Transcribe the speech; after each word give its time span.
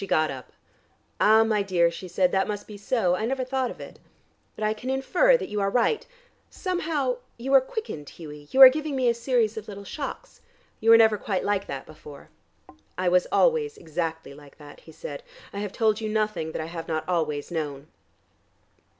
She 0.01 0.07
got 0.07 0.31
up. 0.31 0.51
"Ah, 1.19 1.43
my 1.43 1.61
dear," 1.61 1.91
she 1.91 2.07
said, 2.07 2.31
"that 2.31 2.47
must 2.47 2.65
be 2.65 2.75
so. 2.75 3.13
I 3.13 3.27
never 3.27 3.43
thought 3.43 3.69
of 3.69 3.79
it. 3.79 3.99
But 4.55 4.63
I 4.63 4.73
can 4.73 4.89
infer 4.89 5.37
that 5.37 5.47
you 5.47 5.61
are 5.61 5.69
right. 5.69 6.07
Somehow 6.49 7.17
you 7.37 7.53
are 7.53 7.61
quickened, 7.61 8.09
Hughie. 8.09 8.47
You 8.49 8.61
are 8.63 8.69
giving 8.69 8.95
me 8.95 9.09
a 9.09 9.13
series 9.13 9.57
of 9.57 9.67
little 9.67 9.83
shocks. 9.83 10.41
You 10.79 10.89
were 10.89 10.97
never 10.97 11.19
quite 11.19 11.45
like 11.45 11.67
that 11.67 11.85
before." 11.85 12.31
"I 12.97 13.09
was 13.09 13.27
always 13.31 13.77
exactly 13.77 14.33
like 14.33 14.57
that," 14.57 14.79
he 14.79 14.91
said. 14.91 15.21
"I 15.53 15.59
have 15.59 15.71
told 15.71 16.01
you 16.01 16.09
nothing 16.09 16.51
that 16.53 16.61
I 16.61 16.65
have 16.65 16.87
not 16.87 17.07
always 17.07 17.51
known." 17.51 17.85